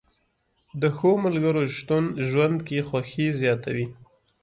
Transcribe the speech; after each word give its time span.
د 0.81 0.83
ښو 0.95 1.11
ملګرو 1.25 1.63
شتون 1.77 2.05
ژوند 2.29 2.57
کې 2.67 2.85
خوښي 2.87 3.27
زیاتوي 3.41 3.87